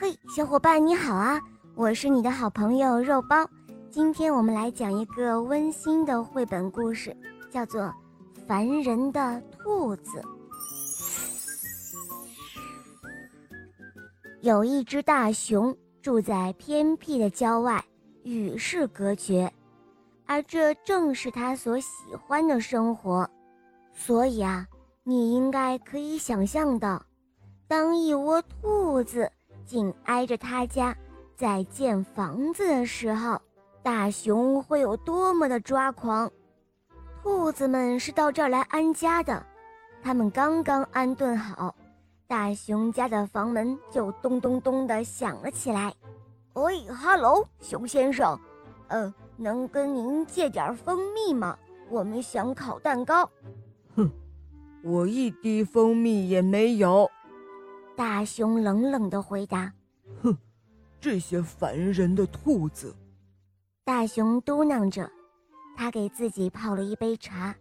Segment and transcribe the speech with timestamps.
[0.00, 1.40] 嘿，小伙伴你好啊！
[1.74, 3.44] 我是你的好朋友肉包。
[3.90, 7.16] 今天我们来讲一个温馨的绘本故事，
[7.50, 7.82] 叫做
[8.46, 10.20] 《烦人的兔子》。
[14.40, 17.84] 有一只大熊住在偏僻的郊外，
[18.22, 19.52] 与世隔绝，
[20.26, 23.28] 而这正是他所喜欢的生活。
[23.92, 24.64] 所以啊，
[25.02, 27.04] 你应该可以想象到，
[27.66, 29.28] 当一窝兔子。
[29.68, 30.96] 紧挨着他家，
[31.36, 33.38] 在建房子的时候，
[33.82, 36.32] 大熊会有多么的抓狂？
[37.22, 39.44] 兔子们是到这儿来安家的，
[40.02, 41.76] 他们刚刚安顿好，
[42.26, 45.92] 大熊家的房门就咚咚咚地响了起来。
[46.54, 48.40] 喂，哈喽，熊先生，
[48.88, 51.58] 嗯，能跟您借点蜂蜜吗？
[51.90, 53.28] 我们想烤蛋糕。
[53.94, 54.10] 哼，
[54.82, 57.10] 我一滴蜂蜜也没有。
[57.98, 59.72] 大熊冷冷的回答
[60.22, 60.38] ：“哼，
[61.00, 62.94] 这些烦人的兔子。”
[63.82, 65.10] 大熊嘟囔着，
[65.76, 67.52] 他给自己泡了一杯茶，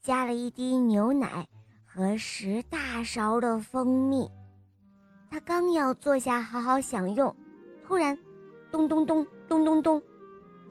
[0.00, 1.44] 加了一滴牛奶
[1.84, 4.30] 和十大勺的蜂蜜。
[5.28, 7.34] 他刚要坐下好好享用，
[7.84, 8.16] 突然，
[8.70, 10.00] 咚咚咚咚咚咚，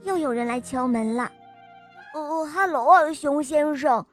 [0.06, 1.30] 又有人来敲门了。
[2.16, 4.06] “哦，哈喽啊，熊先生，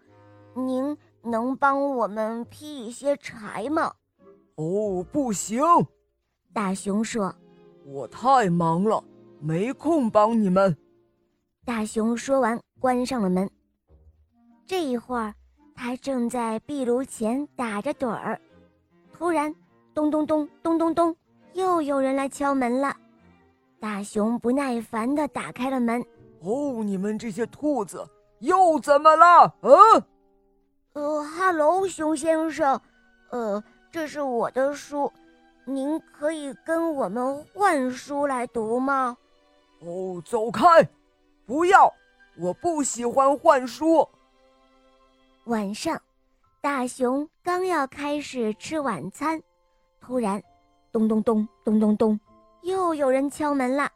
[0.56, 3.94] 您能帮我们劈一些柴吗？”
[4.56, 5.62] 哦，不行，
[6.52, 7.34] 大熊说
[7.84, 9.04] ：“我太忙了，
[9.38, 10.74] 没空帮你们。”
[11.64, 13.48] 大熊说完，关上了门。
[14.66, 15.34] 这一会儿，
[15.74, 18.40] 他正在壁炉前打着盹儿，
[19.12, 19.54] 突然，
[19.92, 21.14] 咚咚咚咚咚咚，
[21.52, 22.96] 又有人来敲门了。
[23.78, 26.02] 大熊不耐烦地打开了门。
[26.40, 28.02] “哦，你们这些兔子
[28.38, 29.72] 又怎么了？”“嗯，
[30.94, 32.80] 呃，哈喽，熊先生，
[33.30, 33.62] 呃。”
[33.96, 35.10] 这是我的书，
[35.64, 39.16] 您可以跟我们换书来读吗？
[39.80, 40.86] 哦，走开！
[41.46, 41.90] 不要，
[42.36, 44.06] 我不喜欢换书。
[45.44, 45.98] 晚上，
[46.60, 49.42] 大熊刚要开始吃晚餐，
[49.98, 50.42] 突然，
[50.92, 52.20] 咚咚咚咚咚咚，
[52.64, 53.90] 又有人敲门了。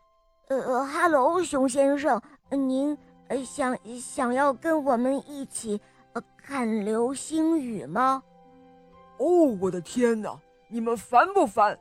[0.49, 2.97] 呃，哈喽，熊先生，您
[3.29, 5.79] 呃想想要跟我们一起
[6.15, 8.23] 呃看流星雨吗？
[9.21, 10.35] 哦，我的天哪！
[10.69, 11.79] 你们烦不烦？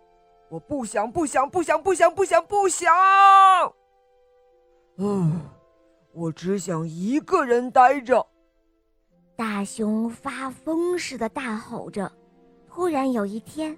[0.49, 2.93] 我不想，不想，不想，不想，不想，不想。
[4.97, 5.39] 嗯，
[6.11, 8.25] 我只想一个人待着。
[9.37, 12.11] 大熊发疯似的大吼着。
[12.67, 13.77] 突然有一天，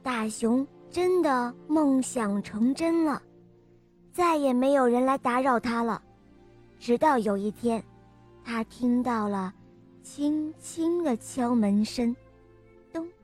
[0.00, 3.20] 大熊真的梦想成真了，
[4.12, 6.00] 再也没有人来打扰他了。
[6.78, 7.82] 直到有一天，
[8.44, 9.52] 他听到了
[10.04, 12.14] 轻轻的敲门声。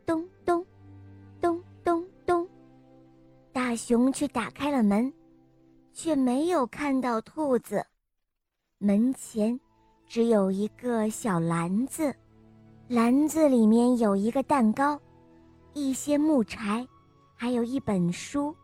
[0.08, 0.64] 咚咚，
[1.38, 2.48] 咚咚咚，
[3.52, 5.12] 大熊去打开了门，
[5.92, 7.84] 却没有看到兔子。
[8.78, 9.60] 门前
[10.06, 12.16] 只有一个小篮子，
[12.88, 14.98] 篮子里面有一个蛋糕，
[15.74, 16.88] 一些木柴，
[17.36, 18.56] 还有一本书，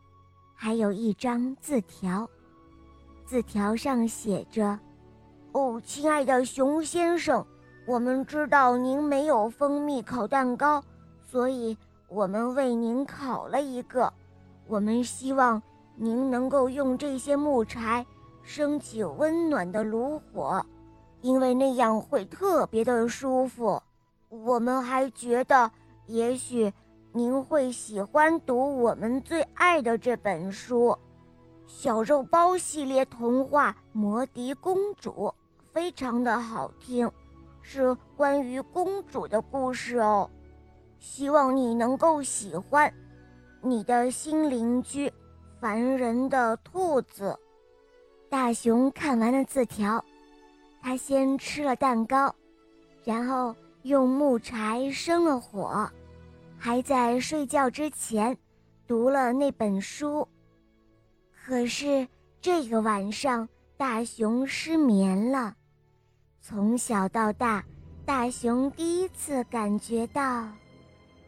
[0.54, 2.26] 还有一张字条。
[3.26, 4.80] 字条上写着
[5.52, 7.46] ：“哦，亲爱的熊先生，
[7.86, 10.82] 我们知道您没有蜂蜜烤蛋糕。”
[11.34, 14.12] 所以，我们为您烤了一个。
[14.68, 15.60] 我们希望
[15.96, 18.06] 您能够用这些木柴
[18.44, 20.64] 升起温暖的炉火，
[21.22, 23.82] 因为那样会特别的舒服。
[24.28, 25.68] 我们还觉得，
[26.06, 26.72] 也许
[27.10, 30.90] 您会喜欢读我们最爱的这本书
[31.66, 35.10] 《小肉包系列童话·魔笛公主》，
[35.72, 37.10] 非常的好听，
[37.60, 40.30] 是关于公主的故事哦。
[41.04, 42.92] 希望你能够喜欢，
[43.60, 45.12] 你的新邻居，
[45.60, 47.38] 烦人的兔子。
[48.30, 50.02] 大熊看完了字条，
[50.82, 52.34] 他先吃了蛋糕，
[53.04, 55.88] 然后用木柴生了火，
[56.58, 58.36] 还在睡觉之前
[58.88, 60.26] 读了那本书。
[61.44, 62.08] 可是
[62.40, 63.46] 这个晚上，
[63.76, 65.54] 大熊失眠了。
[66.40, 67.62] 从小到大，
[68.06, 70.48] 大熊第一次感觉到。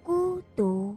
[0.07, 0.97] 孤独，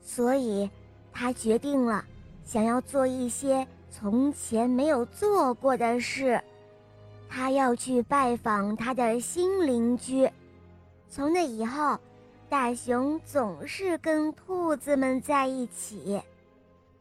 [0.00, 0.70] 所以
[1.12, 2.04] 他决定了，
[2.44, 6.40] 想要做一些从前没有做过的事。
[7.28, 10.30] 他要去拜访他的新邻居。
[11.08, 11.98] 从那以后，
[12.48, 16.22] 大熊总是跟兔子们在一起。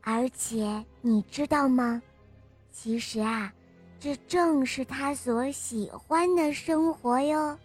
[0.02, 2.02] 而且你知道吗？
[2.72, 3.54] 其实啊，
[4.00, 7.56] 这正是他所喜欢的生活哟。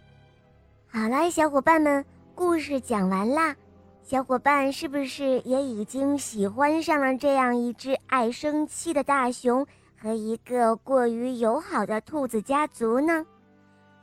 [0.91, 2.05] 好了，小伙伴们。
[2.39, 3.57] 故事讲完啦，
[4.05, 9.67] 小伙伴是不是也已经喜欢上了这样一只爱生气的大熊
[10.01, 13.27] 和一个过于友好的兔子家族呢？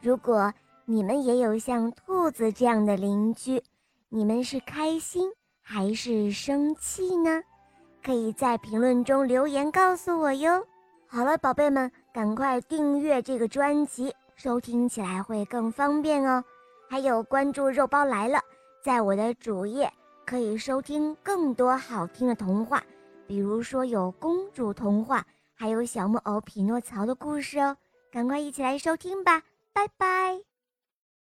[0.02, 0.54] 如果
[0.84, 3.64] 你们也有像兔子这样的邻居，
[4.10, 7.42] 你们是开心还是生气呢？
[8.04, 10.62] 可以在评论中留言告诉我哟。
[11.08, 16.44] 好了，宝贝们，赶快订阅这个专辑，收听起来会更方便哦。
[16.88, 18.40] 还有关注肉包来了。
[18.84, 19.92] 在我的主页
[20.26, 22.84] 可以收听更多好听的童话，
[23.28, 27.76] 比如说有公主童话，还有小木偶匹诺曹的故事哦，
[28.12, 29.42] 赶快一起来收听吧，
[29.74, 30.55] 拜拜。